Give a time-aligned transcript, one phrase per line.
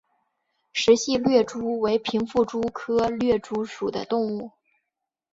[0.73, 4.49] 石隙掠蛛为平腹蛛科掠蛛属的动物。